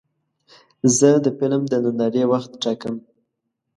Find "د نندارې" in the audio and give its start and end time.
1.71-2.23